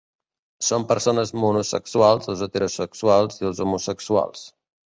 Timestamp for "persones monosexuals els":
0.91-2.43